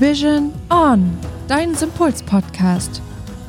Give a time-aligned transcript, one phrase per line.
[0.00, 1.16] Vision On,
[1.46, 3.00] dein Sympuls-Podcast.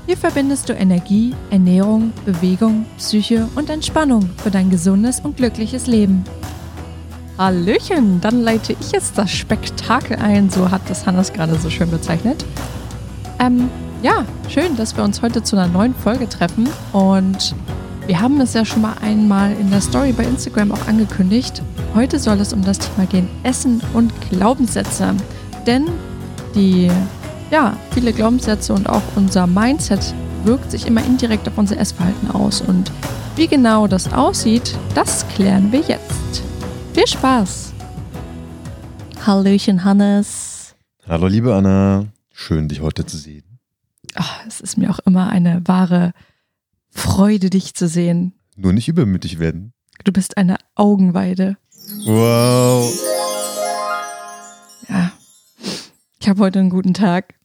[0.05, 6.23] Hier verbindest du Energie, Ernährung, Bewegung, Psyche und Entspannung für dein gesundes und glückliches Leben.
[7.39, 11.89] Hallöchen, dann leite ich jetzt das Spektakel ein, so hat das Hannes gerade so schön
[11.89, 12.45] bezeichnet.
[13.39, 13.67] Ähm,
[14.03, 17.55] ja, schön, dass wir uns heute zu einer neuen Folge treffen und
[18.05, 21.63] wir haben es ja schon mal einmal in der Story bei Instagram auch angekündigt.
[21.95, 25.15] Heute soll es um das Thema gehen Essen und Glaubenssätze.
[25.65, 25.85] Denn
[26.55, 26.89] die,
[27.51, 30.13] ja, viele Glaubenssätze und auch unser Mindset
[30.43, 32.61] wirkt sich immer indirekt auf unser Essverhalten aus.
[32.61, 32.91] Und
[33.35, 36.43] wie genau das aussieht, das klären wir jetzt.
[36.93, 37.73] Viel Spaß!
[39.25, 40.75] Hallöchen, Hannes.
[41.07, 42.05] Hallo, liebe Anna.
[42.31, 43.59] Schön, dich heute zu sehen.
[44.13, 46.13] Ach, es ist mir auch immer eine wahre
[46.89, 48.33] Freude, dich zu sehen.
[48.55, 49.73] Nur nicht übermütig werden.
[50.03, 51.57] Du bist eine Augenweide.
[52.05, 52.93] Wow.
[56.25, 57.35] Ich habe heute einen guten Tag.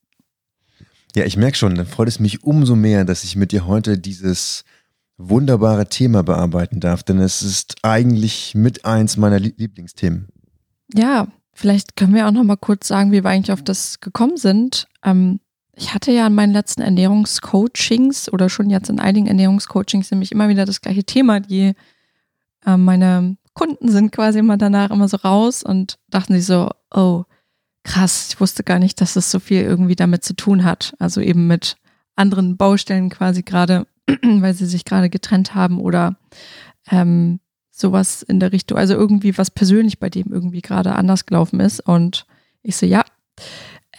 [1.14, 3.98] Ja, ich merke schon, dann freut es mich umso mehr, dass ich mit dir heute
[3.98, 4.64] dieses
[5.18, 10.28] wunderbare Thema bearbeiten darf, denn es ist eigentlich mit eins meiner Lieblingsthemen.
[10.94, 14.38] Ja, vielleicht können wir auch noch mal kurz sagen, wie wir eigentlich auf das gekommen
[14.38, 14.88] sind.
[15.04, 15.40] Ähm,
[15.74, 20.48] ich hatte ja in meinen letzten Ernährungscoachings oder schon jetzt in einigen Ernährungscoachings nämlich immer
[20.48, 21.40] wieder das gleiche Thema.
[21.40, 21.74] Die
[22.64, 27.24] äh, meine Kunden sind quasi immer danach immer so raus und dachten sich so, oh,
[27.84, 30.94] krass, ich wusste gar nicht, dass es so viel irgendwie damit zu tun hat.
[30.98, 31.76] Also eben mit
[32.16, 33.86] anderen Baustellen quasi gerade,
[34.22, 36.16] weil sie sich gerade getrennt haben oder
[36.90, 41.60] ähm, sowas in der Richtung, also irgendwie was persönlich bei dem irgendwie gerade anders gelaufen
[41.60, 41.80] ist.
[41.80, 42.26] Und
[42.62, 43.04] ich so, ja,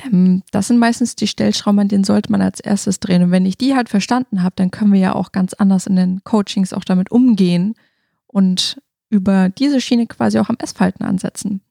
[0.04, 3.24] ähm, das sind meistens die Stellschrauben, an denen sollte man als erstes drehen.
[3.24, 5.96] Und wenn ich die halt verstanden habe, dann können wir ja auch ganz anders in
[5.96, 7.74] den Coachings auch damit umgehen
[8.28, 8.82] und
[9.12, 11.62] über diese Schiene quasi auch am Essverhalten ansetzen.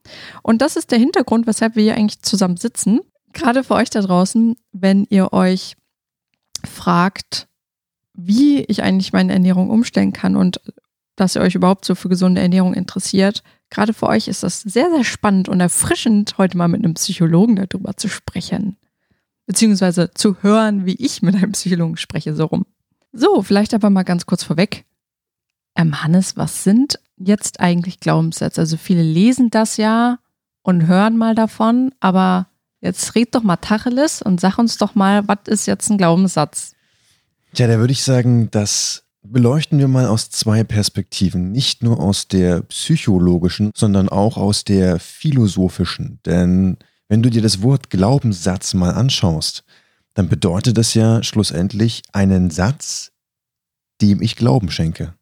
[0.43, 3.01] Und das ist der Hintergrund, weshalb wir hier eigentlich zusammen sitzen.
[3.33, 5.77] Gerade für euch da draußen, wenn ihr euch
[6.65, 7.49] fragt,
[8.13, 10.61] wie ich eigentlich meine Ernährung umstellen kann und
[11.17, 13.43] dass ihr euch überhaupt so für gesunde Ernährung interessiert.
[13.71, 17.57] Gerade für euch ist das sehr, sehr spannend und erfrischend, heute mal mit einem Psychologen
[17.57, 18.77] darüber zu sprechen.
[19.47, 22.67] Beziehungsweise zu hören, wie ich mit einem Psychologen spreche, so rum.
[23.13, 24.85] So, vielleicht aber mal ganz kurz vorweg.
[25.77, 28.61] Ähm, Hannes, was sind jetzt eigentlich Glaubenssätze?
[28.61, 30.19] Also viele lesen das ja
[30.63, 32.49] und hören mal davon, aber
[32.81, 36.75] jetzt red doch mal Tacheles und sag uns doch mal, was ist jetzt ein Glaubenssatz?
[37.55, 41.53] Tja, da würde ich sagen, das beleuchten wir mal aus zwei Perspektiven.
[41.53, 46.21] Nicht nur aus der psychologischen, sondern auch aus der philosophischen.
[46.25, 49.65] Denn wenn du dir das Wort Glaubenssatz mal anschaust,
[50.15, 53.13] dann bedeutet das ja schlussendlich einen Satz,
[54.01, 55.15] dem ich Glauben schenke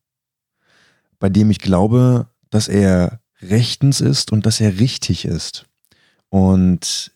[1.19, 5.67] bei dem ich glaube, dass er rechtens ist und dass er richtig ist.
[6.29, 7.13] Und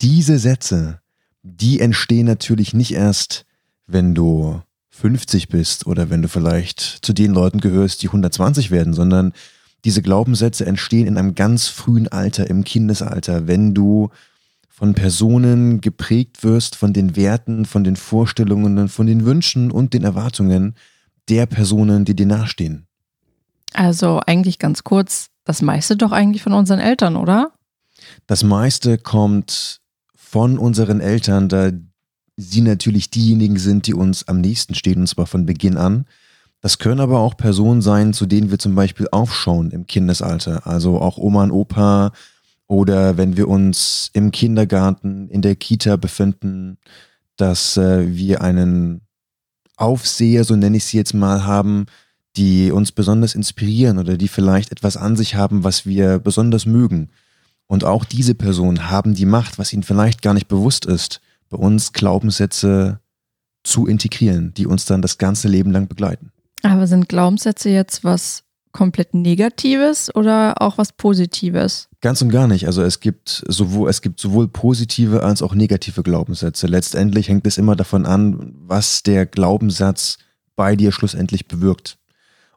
[0.00, 1.00] diese Sätze,
[1.42, 3.44] die entstehen natürlich nicht erst,
[3.86, 8.94] wenn du 50 bist oder wenn du vielleicht zu den Leuten gehörst, die 120 werden,
[8.94, 9.32] sondern
[9.84, 14.10] diese Glaubenssätze entstehen in einem ganz frühen Alter, im Kindesalter, wenn du
[14.68, 20.04] von Personen geprägt wirst, von den Werten, von den Vorstellungen, von den Wünschen und den
[20.04, 20.74] Erwartungen
[21.28, 22.86] der Personen, die dir nahestehen.
[23.74, 27.52] Also eigentlich ganz kurz, das meiste doch eigentlich von unseren Eltern, oder?
[28.26, 29.80] Das meiste kommt
[30.14, 31.70] von unseren Eltern, da
[32.36, 36.06] sie natürlich diejenigen sind, die uns am nächsten stehen, und zwar von Beginn an.
[36.60, 40.66] Das können aber auch Personen sein, zu denen wir zum Beispiel aufschauen im Kindesalter.
[40.66, 42.12] Also auch Oma und Opa
[42.66, 46.78] oder wenn wir uns im Kindergarten, in der Kita befinden,
[47.36, 49.02] dass äh, wir einen
[49.76, 51.86] Aufseher, so nenne ich sie jetzt mal, haben,
[52.36, 57.10] die uns besonders inspirieren oder die vielleicht etwas an sich haben, was wir besonders mögen.
[57.66, 61.56] Und auch diese Personen haben die Macht, was ihnen vielleicht gar nicht bewusst ist, bei
[61.56, 63.00] uns Glaubenssätze
[63.62, 66.30] zu integrieren, die uns dann das ganze Leben lang begleiten.
[66.62, 71.88] Aber sind Glaubenssätze jetzt was komplett Negatives oder auch was Positives?
[72.00, 72.66] Ganz und gar nicht.
[72.66, 76.66] Also es gibt sowohl, es gibt sowohl positive als auch negative Glaubenssätze.
[76.66, 80.18] Letztendlich hängt es immer davon an, was der Glaubenssatz
[80.56, 81.98] bei dir schlussendlich bewirkt.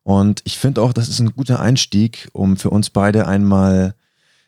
[0.07, 3.94] Und ich finde auch, das ist ein guter Einstieg, um für uns beide einmal,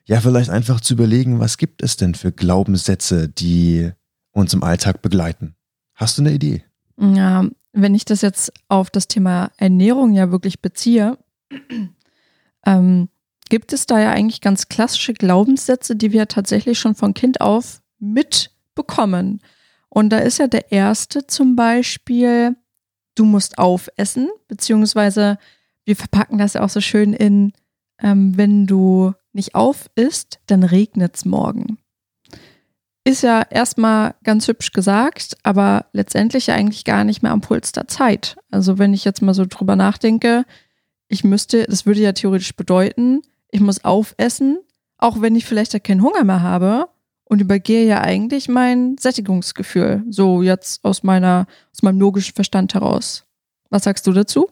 [0.05, 3.91] ja, vielleicht einfach zu überlegen, was gibt es denn für Glaubenssätze, die
[4.31, 5.55] uns im Alltag begleiten?
[5.95, 6.63] Hast du eine Idee?
[6.97, 11.17] Ja, wenn ich das jetzt auf das Thema Ernährung ja wirklich beziehe,
[12.65, 13.09] ähm,
[13.49, 17.81] gibt es da ja eigentlich ganz klassische Glaubenssätze, die wir tatsächlich schon von Kind auf
[17.99, 19.41] mitbekommen.
[19.89, 22.55] Und da ist ja der erste zum Beispiel,
[23.15, 25.37] du musst aufessen, beziehungsweise
[25.85, 27.53] wir verpacken das ja auch so schön in,
[28.01, 31.77] ähm, wenn du nicht auf isst, dann regnet es morgen.
[33.03, 37.71] Ist ja erstmal ganz hübsch gesagt, aber letztendlich ja eigentlich gar nicht mehr am Puls
[37.71, 38.37] der Zeit.
[38.51, 40.45] Also wenn ich jetzt mal so drüber nachdenke,
[41.07, 44.59] ich müsste, das würde ja theoretisch bedeuten, ich muss aufessen,
[44.97, 46.87] auch wenn ich vielleicht ja keinen Hunger mehr habe
[47.29, 50.03] und übergehe ja eigentlich mein Sättigungsgefühl.
[50.09, 53.23] So jetzt aus meiner, aus meinem logischen Verstand heraus.
[53.69, 54.49] Was sagst du dazu?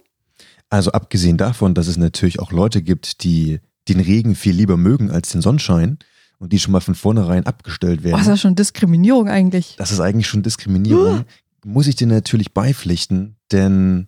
[0.69, 3.59] Also abgesehen davon, dass es natürlich auch Leute gibt, die
[3.89, 5.97] den Regen viel lieber mögen als den Sonnenschein
[6.37, 8.15] und die schon mal von vornherein abgestellt werden.
[8.15, 9.75] Oh, das ist schon Diskriminierung eigentlich.
[9.77, 11.25] Das ist eigentlich schon Diskriminierung.
[11.65, 14.07] Muss ich dir natürlich beipflichten, denn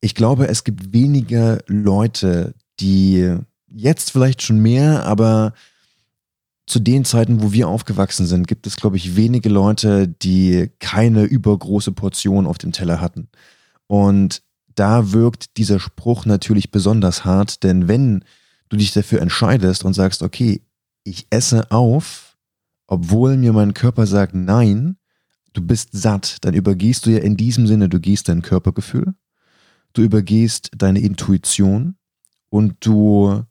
[0.00, 3.36] ich glaube, es gibt weniger Leute, die
[3.66, 5.54] jetzt vielleicht schon mehr, aber
[6.66, 11.22] zu den Zeiten, wo wir aufgewachsen sind, gibt es, glaube ich, wenige Leute, die keine
[11.22, 13.28] übergroße Portion auf dem Teller hatten.
[13.86, 14.42] Und
[14.74, 18.24] da wirkt dieser Spruch natürlich besonders hart, denn wenn
[18.68, 20.60] du dich dafür entscheidest und sagst, okay,
[21.04, 22.36] ich esse auf,
[22.88, 24.96] obwohl mir mein Körper sagt, nein,
[25.52, 29.14] du bist satt, dann übergehst du ja in diesem Sinne, du gehst dein Körpergefühl,
[29.92, 31.96] du übergehst deine Intuition
[32.50, 33.44] und du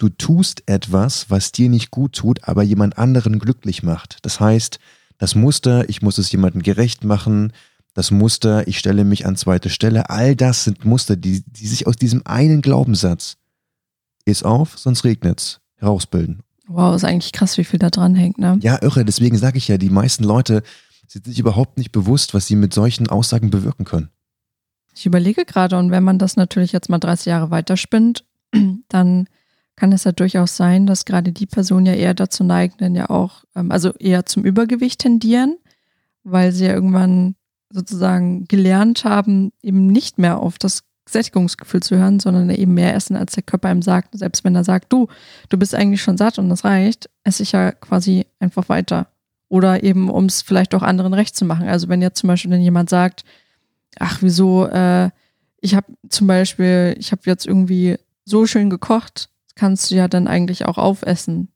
[0.00, 4.18] du tust etwas, was dir nicht gut tut, aber jemand anderen glücklich macht.
[4.22, 4.78] Das heißt,
[5.18, 7.52] das Muster, ich muss es jemandem gerecht machen,
[7.92, 11.86] das Muster, ich stelle mich an zweite Stelle, all das sind Muster, die, die sich
[11.86, 13.36] aus diesem einen Glaubenssatz,
[14.24, 16.42] ist auf, sonst regnet's, herausbilden.
[16.66, 18.58] Wow, ist eigentlich krass, wie viel da dran hängt, ne?
[18.62, 20.62] Ja, irre, deswegen sage ich ja, die meisten Leute
[21.08, 24.08] sind sich überhaupt nicht bewusst, was sie mit solchen Aussagen bewirken können.
[24.94, 28.24] Ich überlege gerade, und wenn man das natürlich jetzt mal 30 Jahre weiterspinnt,
[28.88, 29.26] dann
[29.80, 33.08] kann es ja durchaus sein, dass gerade die Personen ja eher dazu neigen, dann ja
[33.08, 35.56] auch, ähm, also eher zum Übergewicht tendieren,
[36.22, 37.34] weil sie ja irgendwann
[37.70, 43.16] sozusagen gelernt haben, eben nicht mehr auf das Sättigungsgefühl zu hören, sondern eben mehr essen,
[43.16, 44.10] als der Körper einem sagt.
[44.18, 45.08] Selbst wenn er sagt, du,
[45.48, 49.08] du bist eigentlich schon satt und das reicht, esse ich ja quasi einfach weiter.
[49.48, 51.68] Oder eben, um es vielleicht auch anderen recht zu machen.
[51.68, 53.24] Also wenn jetzt zum Beispiel dann jemand sagt,
[53.98, 55.08] ach, wieso, äh,
[55.62, 59.30] ich habe zum Beispiel, ich habe jetzt irgendwie so schön gekocht,
[59.60, 61.48] kannst du ja dann eigentlich auch aufessen.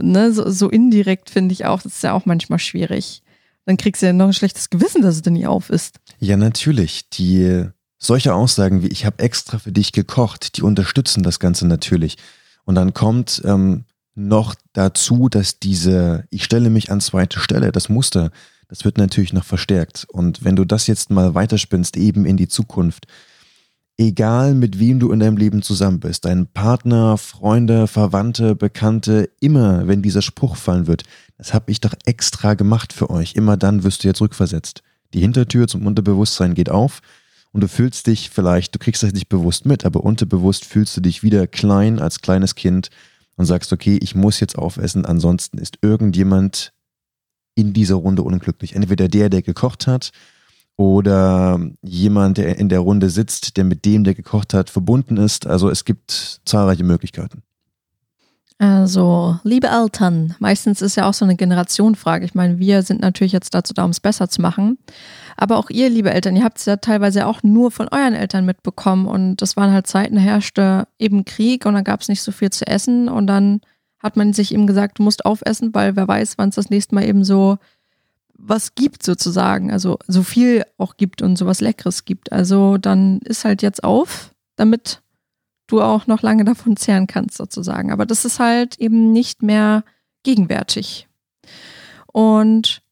[0.00, 0.32] Ne?
[0.32, 3.22] So, so indirekt finde ich auch, das ist ja auch manchmal schwierig.
[3.64, 6.00] Dann kriegst du ja noch ein schlechtes Gewissen, dass es denn nie auf ist.
[6.18, 7.08] Ja, natürlich.
[7.10, 7.64] Die
[7.96, 12.18] solche Aussagen wie ich habe extra für dich gekocht, die unterstützen das Ganze natürlich.
[12.64, 13.84] Und dann kommt ähm,
[14.16, 18.32] noch dazu, dass diese, ich stelle mich an zweite Stelle, das Muster,
[18.66, 20.08] das wird natürlich noch verstärkt.
[20.10, 23.06] Und wenn du das jetzt mal weiterspinnst, eben in die Zukunft,
[23.98, 29.86] egal mit wem du in deinem Leben zusammen bist, dein Partner, Freunde, Verwandte, Bekannte, immer
[29.86, 31.04] wenn dieser Spruch fallen wird,
[31.38, 34.82] das habe ich doch extra gemacht für euch, immer dann wirst du jetzt rückversetzt.
[35.14, 37.00] Die Hintertür zum Unterbewusstsein geht auf
[37.52, 41.00] und du fühlst dich vielleicht, du kriegst das nicht bewusst mit, aber unterbewusst fühlst du
[41.00, 42.88] dich wieder klein als kleines Kind
[43.36, 46.72] und sagst, okay, ich muss jetzt aufessen, ansonsten ist irgendjemand
[47.54, 48.74] in dieser Runde unglücklich.
[48.74, 50.12] Entweder der, der gekocht hat,
[50.82, 55.46] oder jemand, der in der Runde sitzt, der mit dem, der gekocht hat, verbunden ist.
[55.46, 57.42] Also es gibt zahlreiche Möglichkeiten.
[58.58, 62.24] Also, liebe Eltern, meistens ist ja auch so eine Generationenfrage.
[62.24, 64.78] Ich meine, wir sind natürlich jetzt dazu da, um es besser zu machen.
[65.36, 68.44] Aber auch ihr, liebe Eltern, ihr habt es ja teilweise auch nur von euren Eltern
[68.44, 69.06] mitbekommen.
[69.06, 72.32] Und das waren halt Zeiten, da herrschte eben Krieg und dann gab es nicht so
[72.32, 73.08] viel zu essen.
[73.08, 73.60] Und dann
[74.00, 76.94] hat man sich eben gesagt, du musst aufessen, weil wer weiß, wann es das nächste
[76.94, 77.58] Mal eben so
[78.44, 82.32] was gibt sozusagen, also so viel auch gibt und sowas Leckeres gibt.
[82.32, 85.00] Also dann ist halt jetzt auf, damit
[85.68, 87.92] du auch noch lange davon zehren kannst sozusagen.
[87.92, 89.84] Aber das ist halt eben nicht mehr
[90.24, 91.08] gegenwärtig.
[92.12, 92.82] Und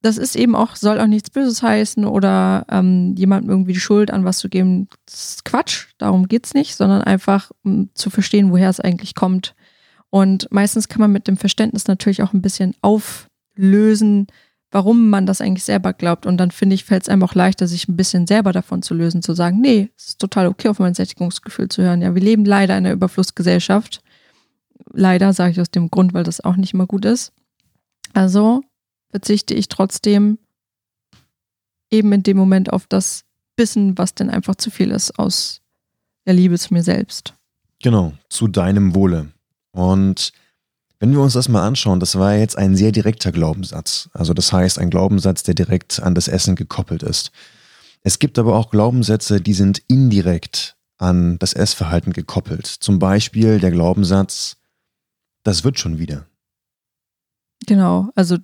[0.00, 4.10] das ist eben auch, soll auch nichts Böses heißen oder ähm, jemandem irgendwie die Schuld
[4.10, 4.88] an was zu geben.
[5.04, 9.14] Das ist Quatsch, darum geht es nicht, sondern einfach um zu verstehen, woher es eigentlich
[9.14, 9.54] kommt.
[10.08, 14.28] Und meistens kann man mit dem Verständnis natürlich auch ein bisschen auflösen,
[14.76, 16.26] warum man das eigentlich selber glaubt.
[16.26, 18.92] Und dann finde ich, fällt es einem auch leichter, sich ein bisschen selber davon zu
[18.92, 22.02] lösen, zu sagen, nee, es ist total okay, auf mein Sättigungsgefühl zu hören.
[22.02, 24.02] Ja, wir leben leider in einer Überflussgesellschaft.
[24.92, 27.32] Leider sage ich aus dem Grund, weil das auch nicht immer gut ist.
[28.12, 28.64] Also
[29.08, 30.36] verzichte ich trotzdem
[31.90, 33.24] eben in dem Moment auf das
[33.56, 35.62] Bissen, was denn einfach zu viel ist aus
[36.26, 37.32] der Liebe zu mir selbst.
[37.80, 39.32] Genau, zu deinem Wohle.
[39.72, 40.32] Und
[40.98, 44.08] wenn wir uns das mal anschauen, das war jetzt ein sehr direkter Glaubenssatz.
[44.12, 47.32] Also das heißt ein Glaubenssatz, der direkt an das Essen gekoppelt ist.
[48.02, 52.66] Es gibt aber auch Glaubenssätze, die sind indirekt an das Essverhalten gekoppelt.
[52.66, 54.56] Zum Beispiel der Glaubenssatz,
[55.42, 56.26] das wird schon wieder.
[57.66, 58.38] Genau, also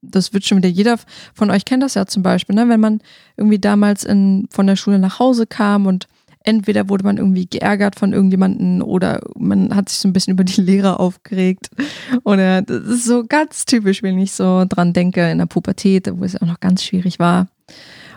[0.00, 0.68] das wird schon wieder.
[0.68, 0.98] Jeder
[1.34, 2.68] von euch kennt das ja zum Beispiel, ne?
[2.68, 3.00] wenn man
[3.36, 6.06] irgendwie damals in, von der Schule nach Hause kam und
[6.44, 10.44] entweder wurde man irgendwie geärgert von irgendjemanden oder man hat sich so ein bisschen über
[10.44, 11.70] die Lehrer aufgeregt.
[12.22, 16.24] Oder das ist so ganz typisch, wenn ich so dran denke in der Pubertät, wo
[16.24, 17.48] es auch noch ganz schwierig war.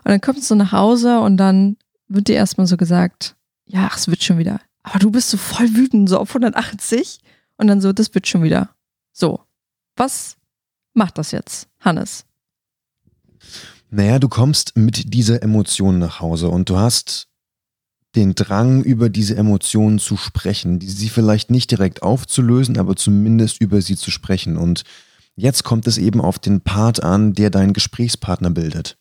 [0.04, 3.98] Und dann kommst du nach Hause und dann wird dir erstmal so gesagt, ja, ach,
[3.98, 4.62] es wird schon wieder.
[4.84, 7.20] Aber du bist so voll wütend, so auf 180.
[7.58, 8.70] Und dann so, das wird schon wieder.
[9.12, 9.42] So.
[9.96, 10.38] Was
[10.94, 12.26] macht das jetzt, Hannes?
[13.90, 17.28] Naja, du kommst mit dieser Emotion nach Hause und du hast
[18.18, 23.82] den Drang, über diese Emotionen zu sprechen, sie vielleicht nicht direkt aufzulösen, aber zumindest über
[23.82, 24.58] sie zu sprechen.
[24.58, 24.84] Und
[25.36, 28.98] jetzt kommt es eben auf den Part an, der deinen Gesprächspartner bildet.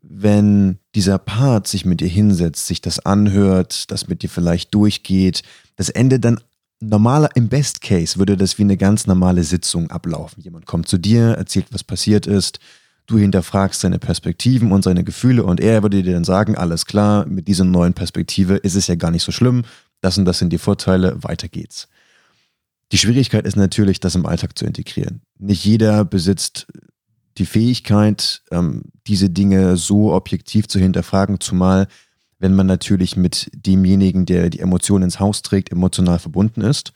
[0.00, 5.42] Wenn dieser Part sich mit dir hinsetzt, sich das anhört, das mit dir vielleicht durchgeht,
[5.74, 6.40] das Ende dann
[6.80, 10.42] normaler, im Best Case würde das wie eine ganz normale Sitzung ablaufen.
[10.42, 12.60] Jemand kommt zu dir, erzählt, was passiert ist,
[13.08, 17.26] du hinterfragst seine Perspektiven und seine Gefühle und er würde dir dann sagen, alles klar,
[17.26, 19.64] mit dieser neuen Perspektive ist es ja gar nicht so schlimm,
[20.00, 21.88] das und das sind die Vorteile, weiter geht's.
[22.92, 25.22] Die Schwierigkeit ist natürlich, das im Alltag zu integrieren.
[25.38, 26.66] Nicht jeder besitzt
[27.38, 31.88] die Fähigkeit, ähm, diese Dinge so objektiv zu hinterfragen, zumal
[32.38, 36.92] wenn man natürlich mit demjenigen, der die Emotionen ins Haus trägt, emotional verbunden ist.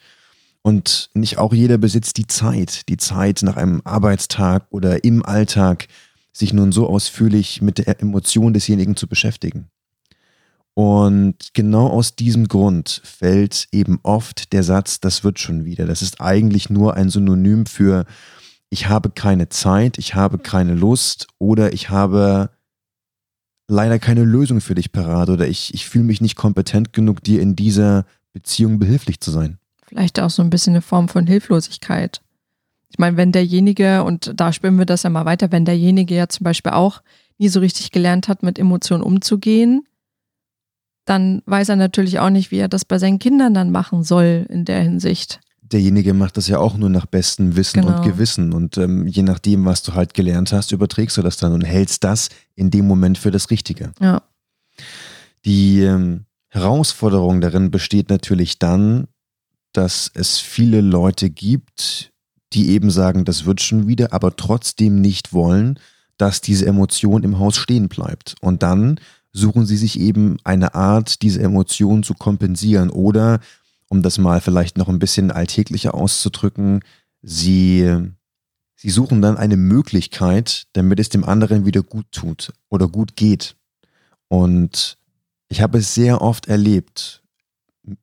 [0.63, 5.89] Und nicht auch jeder besitzt die Zeit, die Zeit nach einem Arbeitstag oder im Alltag,
[6.33, 9.69] sich nun so ausführlich mit der Emotion desjenigen zu beschäftigen.
[10.75, 15.85] Und genau aus diesem Grund fällt eben oft der Satz, das wird schon wieder.
[15.85, 18.07] Das ist eigentlich nur ein Synonym für
[18.71, 22.49] ich habe keine Zeit, ich habe keine Lust oder ich habe
[23.69, 27.43] leider keine Lösung für dich parat oder ich, ich fühle mich nicht kompetent genug, dir
[27.43, 29.59] in dieser Beziehung behilflich zu sein
[29.93, 32.23] vielleicht auch so ein bisschen eine Form von Hilflosigkeit.
[32.89, 36.29] Ich meine, wenn derjenige, und da spielen wir das ja mal weiter, wenn derjenige ja
[36.29, 37.03] zum Beispiel auch
[37.39, 39.87] nie so richtig gelernt hat, mit Emotionen umzugehen,
[41.05, 44.47] dann weiß er natürlich auch nicht, wie er das bei seinen Kindern dann machen soll
[44.49, 45.41] in der Hinsicht.
[45.61, 47.99] Derjenige macht das ja auch nur nach bestem Wissen genau.
[47.99, 48.53] und Gewissen.
[48.53, 52.05] Und ähm, je nachdem, was du halt gelernt hast, überträgst du das dann und hältst
[52.05, 53.93] das in dem Moment für das Richtige.
[54.01, 54.23] Ja.
[55.45, 59.09] Die ähm, Herausforderung darin besteht natürlich dann,
[59.73, 62.13] dass es viele Leute gibt,
[62.53, 65.79] die eben sagen, das wird schon wieder, aber trotzdem nicht wollen,
[66.19, 68.35] dass diese Emotion im Haus stehen bleibt.
[68.41, 69.01] Und dann
[69.33, 73.41] suchen sie sich eben eine Art, diese Emotion zu kompensieren oder,
[73.89, 76.81] um das mal vielleicht noch ein bisschen alltäglicher auszudrücken,
[77.23, 77.91] sie,
[78.77, 83.57] sie suchen dann eine Möglichkeit, damit es dem anderen wieder gut tut oder gut geht.
[84.29, 84.99] Und
[85.49, 87.22] ich habe es sehr oft erlebt,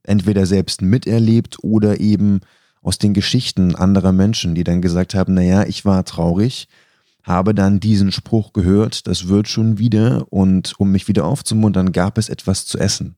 [0.04, 2.42] entweder selbst miterlebt oder eben
[2.82, 6.68] aus den Geschichten anderer Menschen, die dann gesagt haben, naja, ich war traurig,
[7.24, 12.18] habe dann diesen Spruch gehört, das wird schon wieder und um mich wieder aufzumuntern, gab
[12.18, 13.16] es etwas zu essen.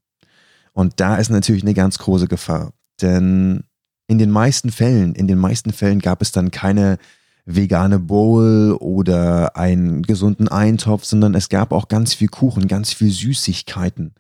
[0.74, 3.64] Und da ist natürlich eine ganz große Gefahr, denn
[4.08, 6.98] in den meisten Fällen, in den meisten Fällen gab es dann keine
[7.46, 13.12] vegane Bowl oder einen gesunden Eintopf, sondern es gab auch ganz viel Kuchen, ganz viel
[13.12, 14.14] Süßigkeiten.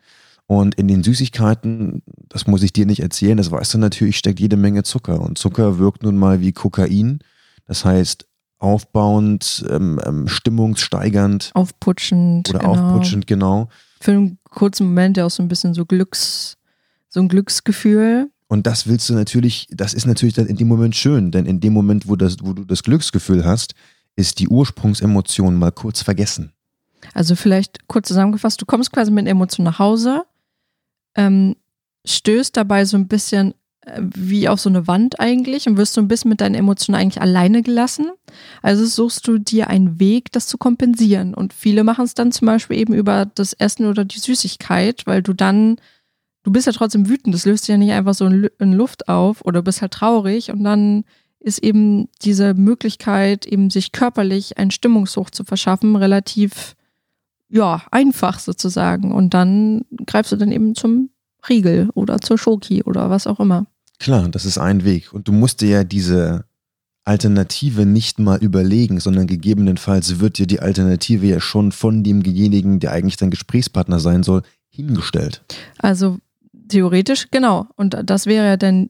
[0.51, 4.41] Und in den Süßigkeiten, das muss ich dir nicht erzählen, das weißt du natürlich, steckt
[4.41, 5.21] jede Menge Zucker.
[5.21, 7.19] Und Zucker wirkt nun mal wie Kokain.
[7.67, 8.27] Das heißt,
[8.59, 11.51] aufbauend, ähm, ähm, stimmungssteigernd.
[11.53, 12.49] Aufputschend.
[12.49, 12.71] Oder genau.
[12.73, 13.69] aufputschend, genau.
[14.01, 16.57] Für einen kurzen Moment ja auch so ein bisschen so Glücks,
[17.07, 18.29] so ein Glücksgefühl.
[18.49, 21.61] Und das willst du natürlich, das ist natürlich dann in dem Moment schön, denn in
[21.61, 23.73] dem Moment, wo, das, wo du das Glücksgefühl hast,
[24.17, 26.51] ist die Ursprungsemotion mal kurz vergessen.
[27.13, 30.25] Also vielleicht kurz zusammengefasst, du kommst quasi mit Emotionen nach Hause,
[31.15, 31.55] ähm,
[32.05, 33.53] stößt dabei so ein bisschen
[33.85, 36.99] äh, wie auf so eine Wand eigentlich und wirst so ein bisschen mit deinen Emotionen
[36.99, 38.11] eigentlich alleine gelassen.
[38.61, 41.33] Also suchst du dir einen Weg, das zu kompensieren.
[41.33, 45.23] Und viele machen es dann zum Beispiel eben über das Essen oder die Süßigkeit, weil
[45.23, 45.77] du dann,
[46.43, 49.43] du bist ja trotzdem wütend, das löst sich ja nicht einfach so in Luft auf
[49.43, 51.03] oder bist halt traurig und dann
[51.39, 56.75] ist eben diese Möglichkeit, eben sich körperlich einen Stimmungshoch zu verschaffen, relativ
[57.51, 59.11] ja, einfach sozusagen.
[59.11, 61.09] Und dann greifst du dann eben zum
[61.47, 63.67] Riegel oder zur Schoki oder was auch immer.
[63.99, 65.13] Klar, das ist ein Weg.
[65.13, 66.45] Und du musst dir ja diese
[67.03, 72.91] Alternative nicht mal überlegen, sondern gegebenenfalls wird dir die Alternative ja schon von demjenigen, der
[72.91, 75.43] eigentlich dein Gesprächspartner sein soll, hingestellt.
[75.79, 76.19] Also
[76.69, 77.67] theoretisch, genau.
[77.75, 78.89] Und das wäre ja dann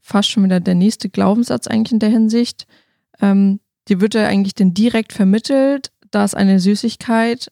[0.00, 2.66] fast schon wieder der nächste Glaubenssatz eigentlich in der Hinsicht.
[3.20, 7.50] Ähm, dir wird ja eigentlich dann direkt vermittelt, dass eine Süßigkeit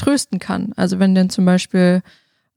[0.00, 0.72] trösten kann.
[0.76, 2.02] Also wenn denn zum Beispiel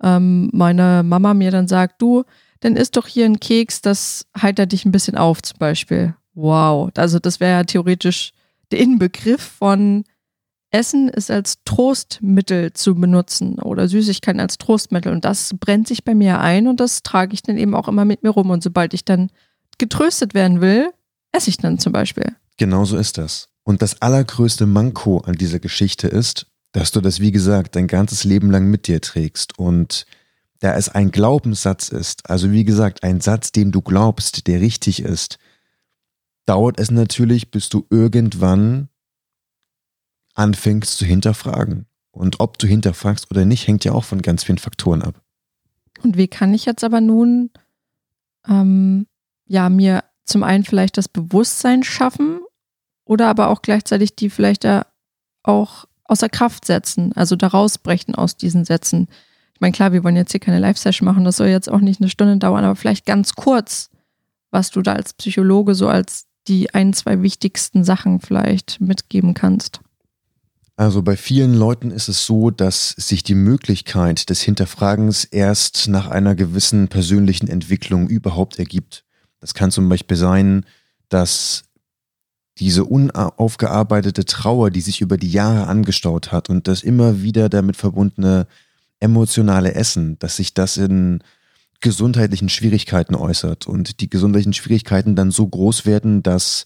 [0.02, 2.24] ähm, meine Mama mir dann sagt, du,
[2.60, 6.16] dann isst doch hier ein Keks, das heitert dich ein bisschen auf zum Beispiel.
[6.34, 8.34] Wow, also das wäre ja theoretisch
[8.72, 10.04] der Inbegriff von
[10.72, 15.12] Essen ist als Trostmittel zu benutzen oder Süßigkeiten als Trostmittel.
[15.12, 18.06] Und das brennt sich bei mir ein und das trage ich dann eben auch immer
[18.06, 18.50] mit mir rum.
[18.50, 19.30] Und sobald ich dann
[19.78, 20.90] getröstet werden will,
[21.32, 22.36] esse ich dann zum Beispiel.
[22.58, 23.50] Genauso ist das.
[23.64, 28.24] Und das allergrößte Manko an dieser Geschichte ist, dass du das, wie gesagt, dein ganzes
[28.26, 29.58] Leben lang mit dir trägst.
[29.58, 30.06] Und
[30.60, 35.02] da es ein Glaubenssatz ist, also wie gesagt, ein Satz, dem du glaubst, der richtig
[35.02, 35.38] ist,
[36.46, 38.90] dauert es natürlich, bis du irgendwann
[40.34, 41.86] anfängst zu hinterfragen.
[42.12, 45.22] Und ob du hinterfragst oder nicht, hängt ja auch von ganz vielen Faktoren ab.
[46.04, 47.52] Und wie kann ich jetzt aber nun,
[48.48, 49.08] ähm,
[49.46, 52.42] ja, mir zum einen vielleicht das Bewusstsein schaffen
[53.06, 54.88] oder aber auch gleichzeitig die vielleicht da
[55.44, 59.08] auch außer Kraft setzen, also da rausbrechen aus diesen Sätzen.
[59.54, 62.02] Ich meine, klar, wir wollen jetzt hier keine Live-Session machen, das soll jetzt auch nicht
[62.02, 63.90] eine Stunde dauern, aber vielleicht ganz kurz,
[64.52, 69.80] was du da als Psychologe so als die ein, zwei wichtigsten Sachen vielleicht mitgeben kannst.
[70.76, 76.08] Also bei vielen Leuten ist es so, dass sich die Möglichkeit des Hinterfragens erst nach
[76.08, 79.06] einer gewissen persönlichen Entwicklung überhaupt ergibt.
[79.40, 80.66] Das kann zum Beispiel sein,
[81.10, 81.66] dass
[82.60, 87.76] diese unaufgearbeitete Trauer, die sich über die Jahre angestaut hat und das immer wieder damit
[87.76, 88.48] verbundene
[89.00, 91.20] emotionale Essen, dass sich das in
[91.82, 96.66] gesundheitlichen Schwierigkeiten äußert und die gesundheitlichen Schwierigkeiten dann so groß werden, dass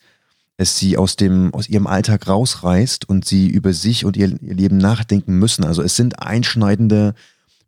[0.57, 4.55] es sie aus dem, aus ihrem Alltag rausreißt und sie über sich und ihr, ihr
[4.55, 5.63] Leben nachdenken müssen.
[5.63, 7.15] Also es sind einschneidende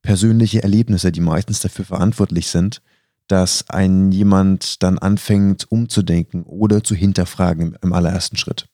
[0.01, 2.81] persönliche Erlebnisse, die meistens dafür verantwortlich sind,
[3.29, 8.67] dass ein jemand dann anfängt umzudenken oder zu hinterfragen im allerersten Schritt.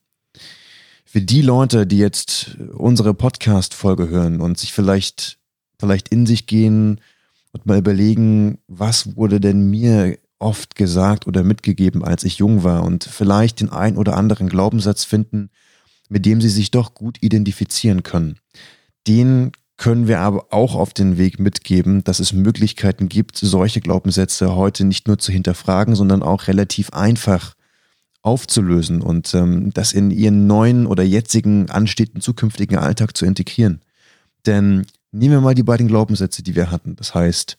[1.06, 5.38] Für die Leute, die jetzt unsere Podcast-Folge hören und sich vielleicht,
[5.80, 7.00] vielleicht in sich gehen
[7.52, 12.84] und mal überlegen, was wurde denn mir oft gesagt oder mitgegeben, als ich jung war
[12.84, 15.50] und vielleicht den ein oder anderen Glaubenssatz finden,
[16.10, 18.38] mit dem sie sich doch gut identifizieren können.
[19.08, 24.56] Den können wir aber auch auf den Weg mitgeben, dass es Möglichkeiten gibt, solche Glaubenssätze
[24.56, 27.56] heute nicht nur zu hinterfragen, sondern auch relativ einfach
[28.22, 33.82] aufzulösen und ähm, das in ihren neuen oder jetzigen anstehenden zukünftigen Alltag zu integrieren.
[34.46, 36.96] Denn nehmen wir mal die beiden Glaubenssätze, die wir hatten.
[36.96, 37.58] Das heißt,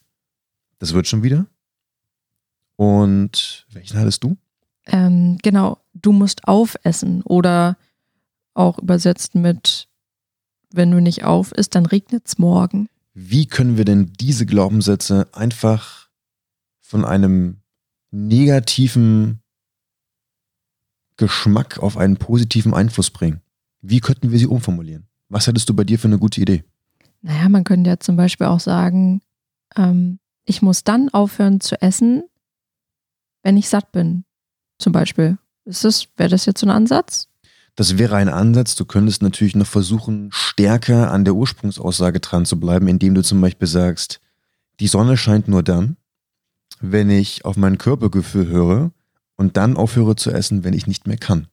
[0.79, 1.45] das wird schon wieder.
[2.75, 4.37] Und welchen hattest du?
[4.85, 7.77] Ähm, genau, du musst aufessen oder
[8.53, 9.86] auch übersetzt mit
[10.71, 12.87] wenn du nicht auf isst, dann regnet es morgen.
[13.13, 16.09] Wie können wir denn diese Glaubenssätze einfach
[16.81, 17.61] von einem
[18.11, 19.41] negativen
[21.17, 23.41] Geschmack auf einen positiven Einfluss bringen?
[23.81, 25.07] Wie könnten wir sie umformulieren?
[25.29, 26.63] Was hättest du bei dir für eine gute Idee?
[27.21, 29.21] Naja, man könnte ja zum Beispiel auch sagen,
[29.75, 32.23] ähm, ich muss dann aufhören zu essen,
[33.43, 34.23] wenn ich satt bin.
[34.79, 35.37] Zum Beispiel.
[35.65, 37.27] Ist das, wäre das jetzt so ein Ansatz?
[37.77, 38.75] Das wäre ein Ansatz.
[38.75, 43.39] Du könntest natürlich noch versuchen, stärker an der Ursprungsaussage dran zu bleiben, indem du zum
[43.39, 44.19] Beispiel sagst,
[44.79, 45.95] die Sonne scheint nur dann,
[46.81, 48.91] wenn ich auf mein Körpergefühl höre
[49.35, 51.47] und dann aufhöre zu essen, wenn ich nicht mehr kann.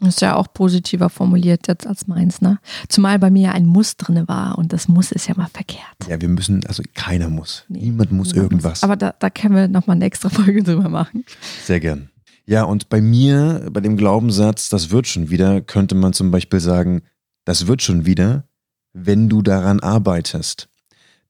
[0.00, 2.58] Das ist ja auch positiver formuliert jetzt als meins, ne?
[2.88, 5.84] Zumal bei mir ja ein Muss drin war und das Muss ist ja mal verkehrt.
[6.08, 7.64] Ja, wir müssen, also keiner muss.
[7.68, 8.80] Nee, niemand muss irgendwas.
[8.80, 8.82] Muss.
[8.82, 11.24] Aber da, da können wir nochmal eine extra Folge drüber machen.
[11.64, 12.10] Sehr gern.
[12.44, 16.60] Ja, und bei mir, bei dem Glaubenssatz, das wird schon wieder, könnte man zum Beispiel
[16.60, 17.02] sagen,
[17.44, 18.48] das wird schon wieder,
[18.92, 20.68] wenn du daran arbeitest.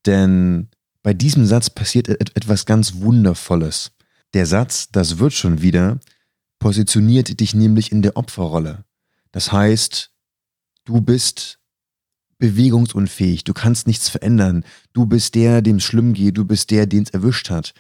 [0.07, 0.69] Denn
[1.03, 3.93] bei diesem Satz passiert etwas ganz Wundervolles.
[4.35, 6.01] Der Satz, das wird schon wieder,
[6.59, 8.85] positioniert dich nämlich in der Opferrolle.
[9.33, 10.11] Das heißt,
[10.85, 11.59] du bist
[12.39, 16.87] bewegungsunfähig, du kannst nichts verändern, du bist der, dem es schlimm geht, du bist der,
[16.87, 17.75] den es erwischt hat.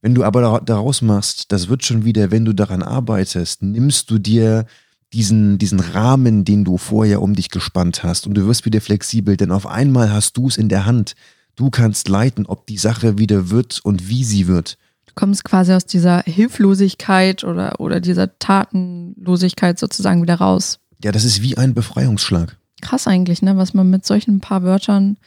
[0.00, 4.18] Wenn du aber daraus machst, das wird schon wieder, wenn du daran arbeitest, nimmst du
[4.18, 4.66] dir
[5.12, 9.36] diesen, diesen Rahmen, den du vorher um dich gespannt hast und du wirst wieder flexibel,
[9.36, 11.14] denn auf einmal hast du es in der Hand.
[11.56, 14.78] Du kannst leiten, ob die Sache wieder wird und wie sie wird.
[15.06, 20.78] Du kommst quasi aus dieser Hilflosigkeit oder, oder dieser Tatenlosigkeit sozusagen wieder raus.
[21.02, 22.57] Ja, das ist wie ein Befreiungsschlag.
[22.80, 25.18] Krass eigentlich, ne, was man mit solchen paar Wörtern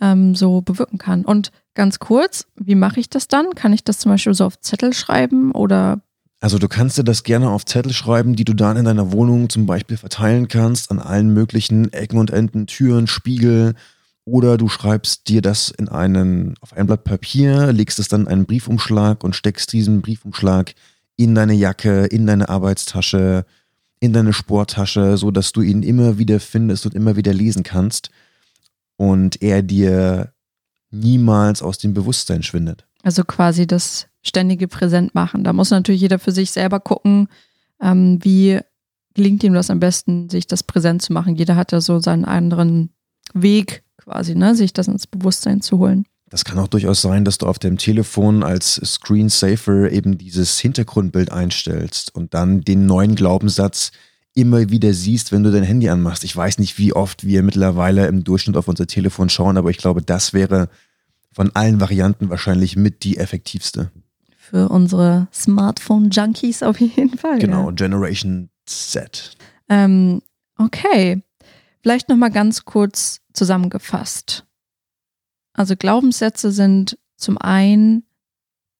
[0.00, 1.24] ähm, so bewirken kann.
[1.24, 3.54] Und ganz kurz, wie mache ich das dann?
[3.54, 6.00] Kann ich das zum Beispiel so auf Zettel schreiben oder?
[6.40, 9.48] Also du kannst dir das gerne auf Zettel schreiben, die du dann in deiner Wohnung
[9.48, 13.74] zum Beispiel verteilen kannst an allen möglichen Ecken und Enden, Türen, Spiegel.
[14.24, 18.28] Oder du schreibst dir das in einen, auf ein Blatt Papier, legst es dann in
[18.28, 20.74] einen Briefumschlag und steckst diesen Briefumschlag
[21.16, 23.46] in deine Jacke, in deine Arbeitstasche,
[24.00, 28.10] in deine Sporttasche, so dass du ihn immer wieder findest und immer wieder lesen kannst
[28.96, 30.32] und er dir
[30.90, 32.86] niemals aus dem Bewusstsein schwindet.
[33.02, 35.44] Also quasi das ständige Präsent machen.
[35.44, 37.28] Da muss natürlich jeder für sich selber gucken,
[37.80, 38.60] ähm, wie
[39.14, 41.36] gelingt ihm das am besten, sich das präsent zu machen.
[41.36, 42.90] Jeder hat ja so seinen anderen
[43.32, 46.06] Weg quasi, ne, sich das ins Bewusstsein zu holen.
[46.28, 51.30] Das kann auch durchaus sein, dass du auf dem Telefon als Screensaver eben dieses Hintergrundbild
[51.30, 53.92] einstellst und dann den neuen Glaubenssatz
[54.34, 56.24] immer wieder siehst, wenn du dein Handy anmachst.
[56.24, 59.78] Ich weiß nicht, wie oft wir mittlerweile im Durchschnitt auf unser Telefon schauen, aber ich
[59.78, 60.68] glaube, das wäre
[61.32, 63.90] von allen Varianten wahrscheinlich mit die effektivste.
[64.36, 67.38] Für unsere Smartphone-Junkies auf jeden Fall.
[67.38, 67.74] Genau, ja.
[67.74, 69.36] Generation Z.
[69.68, 70.22] Ähm,
[70.58, 71.22] okay,
[71.82, 74.45] vielleicht nochmal ganz kurz zusammengefasst.
[75.56, 78.04] Also Glaubenssätze sind zum einen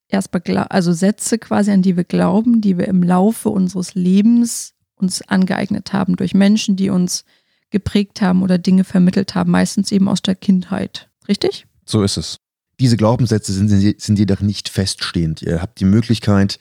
[0.09, 5.23] erstmal also Sätze quasi, an die wir glauben, die wir im Laufe unseres Lebens uns
[5.23, 7.25] angeeignet haben durch Menschen, die uns
[7.71, 11.09] geprägt haben oder Dinge vermittelt haben, meistens eben aus der Kindheit.
[11.29, 11.67] Richtig?
[11.87, 12.37] So ist es.
[12.79, 15.41] Diese Glaubenssätze sind, sind jedoch nicht feststehend.
[15.43, 16.59] Ihr habt die Möglichkeit,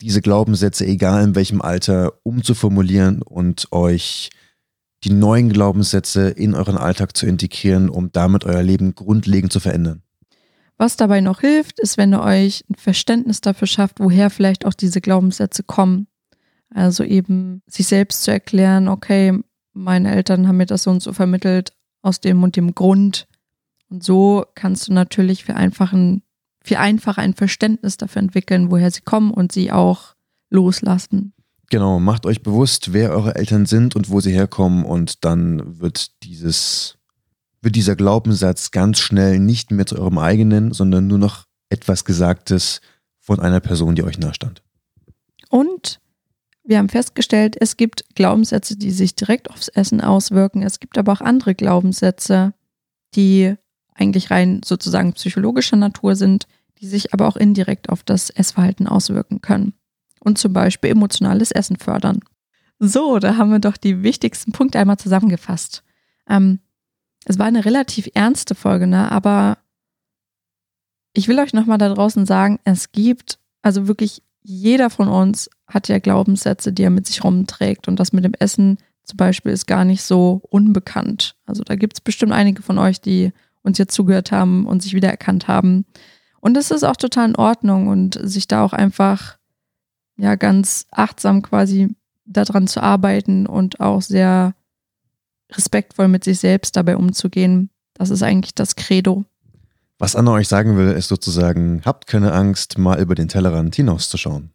[0.00, 4.30] diese Glaubenssätze, egal in welchem Alter, umzuformulieren und euch
[5.04, 10.02] die neuen Glaubenssätze in euren Alltag zu integrieren, um damit euer Leben grundlegend zu verändern.
[10.76, 14.74] Was dabei noch hilft, ist, wenn ihr euch ein Verständnis dafür schafft, woher vielleicht auch
[14.74, 16.06] diese Glaubenssätze kommen.
[16.70, 19.38] Also eben sich selbst zu erklären, okay,
[19.72, 23.26] meine Eltern haben mir das so und so vermittelt aus dem und dem Grund.
[23.88, 26.22] Und so kannst du natürlich viel, einfachen,
[26.62, 30.14] viel einfacher ein Verständnis dafür entwickeln, woher sie kommen und sie auch
[30.50, 31.32] loslassen.
[31.70, 36.22] Genau, macht euch bewusst, wer eure Eltern sind und wo sie herkommen und dann wird
[36.22, 36.96] dieses,
[37.60, 42.80] wird dieser Glaubenssatz ganz schnell nicht mehr zu eurem eigenen, sondern nur noch etwas Gesagtes
[43.18, 44.62] von einer Person, die euch nahesteht.
[45.50, 46.00] Und
[46.64, 50.62] wir haben festgestellt, es gibt Glaubenssätze, die sich direkt aufs Essen auswirken.
[50.62, 52.54] Es gibt aber auch andere Glaubenssätze,
[53.14, 53.54] die
[53.94, 56.46] eigentlich rein sozusagen psychologischer Natur sind,
[56.80, 59.74] die sich aber auch indirekt auf das Essverhalten auswirken können
[60.20, 62.20] und zum Beispiel emotionales Essen fördern.
[62.78, 65.82] So, da haben wir doch die wichtigsten Punkte einmal zusammengefasst.
[66.28, 66.60] Ähm,
[67.24, 69.10] es war eine relativ ernste Folge, ne?
[69.10, 69.58] aber
[71.12, 75.88] ich will euch nochmal da draußen sagen, es gibt, also wirklich jeder von uns hat
[75.88, 79.66] ja Glaubenssätze, die er mit sich rumträgt und das mit dem Essen zum Beispiel ist
[79.66, 81.34] gar nicht so unbekannt.
[81.46, 84.94] Also da gibt es bestimmt einige von euch, die uns jetzt zugehört haben und sich
[84.94, 85.86] wiedererkannt haben.
[86.40, 89.37] Und es ist auch total in Ordnung und sich da auch einfach
[90.18, 91.94] ja ganz achtsam quasi
[92.26, 94.54] daran zu arbeiten und auch sehr
[95.50, 97.70] respektvoll mit sich selbst dabei umzugehen.
[97.94, 99.24] Das ist eigentlich das Credo.
[99.98, 104.50] Was Anna euch sagen will, ist sozusagen, habt keine Angst, mal über den Tellerrand hinauszuschauen.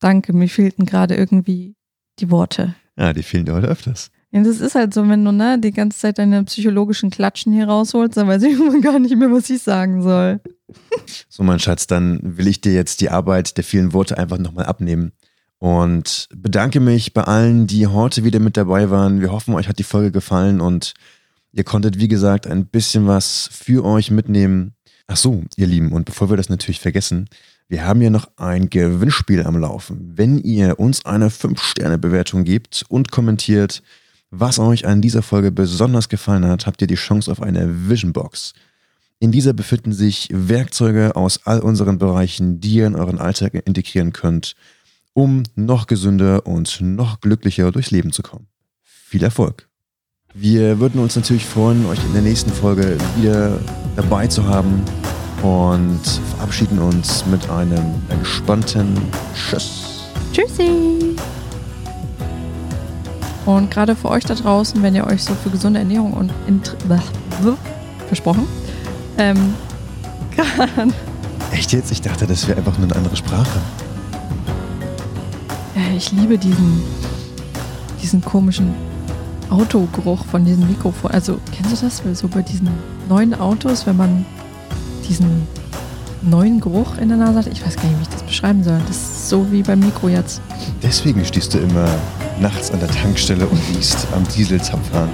[0.00, 1.76] Danke, mir fehlten gerade irgendwie
[2.18, 2.74] die Worte.
[2.96, 4.10] Ja, die fehlen dir heute öfters.
[4.34, 7.68] Ja, das ist halt so, wenn du ne, die ganze Zeit deine psychologischen Klatschen hier
[7.68, 10.40] rausholst, dann weiß ich immer gar nicht mehr, was ich sagen soll.
[11.28, 14.66] So, mein Schatz, dann will ich dir jetzt die Arbeit der vielen Worte einfach nochmal
[14.66, 15.12] abnehmen.
[15.58, 19.20] Und bedanke mich bei allen, die heute wieder mit dabei waren.
[19.20, 20.94] Wir hoffen, euch hat die Folge gefallen und
[21.52, 24.74] ihr konntet, wie gesagt, ein bisschen was für euch mitnehmen.
[25.06, 27.28] Ach so, ihr Lieben, und bevor wir das natürlich vergessen,
[27.68, 30.12] wir haben ja noch ein Gewinnspiel am Laufen.
[30.16, 33.80] Wenn ihr uns eine 5-Sterne-Bewertung gebt und kommentiert,
[34.36, 38.12] was euch an dieser Folge besonders gefallen hat, habt ihr die Chance auf eine Vision
[38.12, 38.52] Box.
[39.20, 44.12] In dieser befinden sich Werkzeuge aus all unseren Bereichen, die ihr in euren Alltag integrieren
[44.12, 44.54] könnt,
[45.12, 48.48] um noch gesünder und noch glücklicher durchs Leben zu kommen.
[48.82, 49.68] Viel Erfolg!
[50.34, 53.56] Wir würden uns natürlich freuen, euch in der nächsten Folge wieder
[53.94, 54.82] dabei zu haben
[55.42, 56.00] und
[56.36, 58.96] verabschieden uns mit einem entspannten
[59.32, 60.10] Tschüss.
[60.32, 61.14] Tschüssi!
[63.46, 66.76] Und gerade für euch da draußen, wenn ihr euch so für gesunde Ernährung und Int
[68.08, 68.46] versprochen,
[69.18, 69.54] ähm,
[71.52, 71.92] Echt jetzt?
[71.92, 73.60] Ich dachte, das wäre einfach nur eine andere Sprache.
[75.74, 76.82] Ja, ich liebe diesen,
[78.02, 78.74] diesen komischen
[79.50, 81.10] Autogeruch von diesem Mikrofon.
[81.12, 82.02] Also, kennst du das?
[82.18, 82.68] So bei diesen
[83.08, 84.26] neuen Autos, wenn man
[85.08, 85.46] diesen
[86.22, 87.46] neuen Geruch in der Nase hat.
[87.46, 88.80] Ich weiß gar nicht, wie ich das beschreiben soll.
[88.86, 90.40] Das ist so wie beim Mikro jetzt.
[90.82, 91.88] Deswegen stehst du immer
[92.40, 95.08] nachts an der Tankstelle und liest am Dieselzapfhahn.